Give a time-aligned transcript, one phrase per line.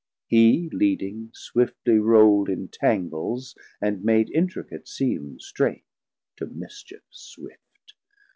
[0.25, 5.85] Hee leading swiftly rowld In tangles, and make intricate seem strait,
[6.37, 7.93] To mischief swift.